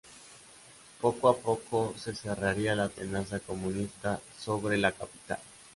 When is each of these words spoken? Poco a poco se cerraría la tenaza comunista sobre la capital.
Poco 0.99 1.29
a 1.29 1.37
poco 1.37 1.93
se 1.95 2.15
cerraría 2.15 2.73
la 2.75 2.89
tenaza 2.89 3.39
comunista 3.39 4.19
sobre 4.35 4.75
la 4.79 4.93
capital. 4.93 5.37